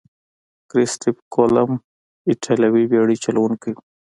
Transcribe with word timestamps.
کرستف 0.69 1.17
کولمب 1.33 1.71
ایتالوي 2.29 2.83
بیړۍ 2.91 3.17
چلوونکی 3.23 3.71
وو. 3.73 3.81